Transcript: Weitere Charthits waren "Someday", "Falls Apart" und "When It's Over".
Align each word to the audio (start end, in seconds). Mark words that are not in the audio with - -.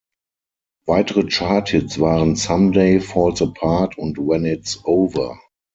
Weitere 0.87 1.27
Charthits 1.29 1.99
waren 1.99 2.35
"Someday", 2.35 2.99
"Falls 3.01 3.39
Apart" 3.39 3.99
und 3.99 4.17
"When 4.17 4.45
It's 4.47 4.83
Over". 4.83 5.39